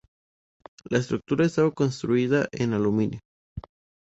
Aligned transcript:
La 0.89 0.97
estructura 0.97 1.45
estaba 1.45 1.69
construida 1.69 2.49
en 2.53 2.73
aluminio. 2.73 3.19